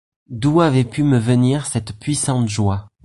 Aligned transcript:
D’où 0.31 0.61
avait 0.61 0.83
pu 0.83 1.03
me 1.03 1.19
venir 1.19 1.67
cette 1.67 1.93
puissante 1.99 2.49
joie? 2.49 2.87